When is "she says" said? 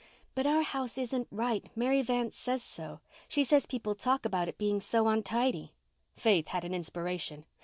3.27-3.67